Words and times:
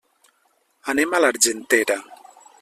Anem 0.95 1.13
a 1.13 1.21
l'Argentera. 1.23 2.01